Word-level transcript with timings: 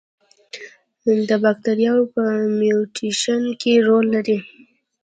د 1.27 1.29
باکتریاوو 1.43 2.11
په 2.13 2.23
میوټیشن 2.57 3.43
کې 3.61 3.73
رول 3.87 4.05
لري. 4.15 4.37